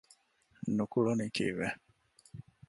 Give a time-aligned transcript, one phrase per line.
[0.75, 1.67] ނުކުޅުނީ ކީއްވެ؟